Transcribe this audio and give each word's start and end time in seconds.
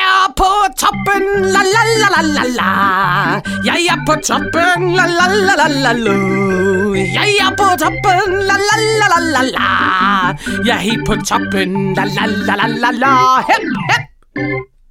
er 0.00 0.32
på 0.40 0.48
toppen, 0.82 1.24
la 1.54 1.62
la 1.74 1.82
la 2.00 2.08
la 2.14 2.22
la 2.36 2.44
la. 2.58 2.70
Jeg 3.64 3.86
er 3.92 4.00
på 4.06 4.14
toppen, 4.28 4.94
la 4.96 5.06
la 5.06 5.26
la 5.46 5.54
la 5.60 5.66
la 5.84 5.92
la. 6.04 6.14
Jeg 7.16 7.30
er 7.46 7.52
på 7.60 7.68
toppen, 7.82 8.36
la 8.48 8.56
la 8.68 8.76
la 9.00 9.06
la 9.12 9.18
la 9.34 9.42
la. 9.54 9.68
Jeg 10.66 10.76
er 10.76 10.82
helt 10.88 11.04
på 11.06 11.14
toppen, 11.30 11.94
la 11.96 12.04
la 12.16 12.26
la 12.26 12.54
la 12.60 12.66
la 12.84 12.90
la. 13.02 13.14
Hep, 13.50 13.66
hep. 13.90 13.99